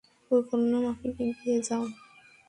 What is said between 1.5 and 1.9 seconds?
যাও।